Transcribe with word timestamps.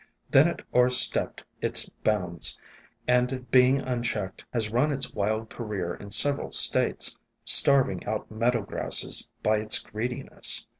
Then 0.31 0.47
it 0.47 0.63
o'er 0.73 0.89
stepped 0.89 1.43
its 1.61 1.87
bounds, 1.87 2.57
and, 3.07 3.51
being 3.51 3.81
unchecked, 3.81 4.43
has 4.51 4.71
run 4.71 4.91
its 4.91 5.13
wild 5.13 5.51
career 5.51 5.93
in 5.93 6.09
several 6.09 6.51
states, 6.51 7.15
starving 7.45 7.99
i 8.07 8.09
ESCAPED 8.17 8.27
FROM 8.29 8.39
GARDENS 8.39 8.47
69 8.47 8.47
out 8.47 8.53
meadow 8.55 8.61
grasses 8.65 9.31
by 9.43 9.57
its 9.57 9.77
greediness. 9.77 10.65